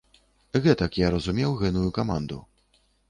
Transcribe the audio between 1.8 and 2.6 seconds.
каманду.